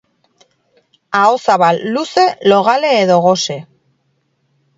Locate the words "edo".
3.03-3.19